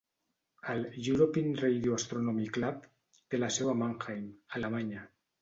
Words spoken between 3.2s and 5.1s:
té la seu a Mannheim, Alemanya.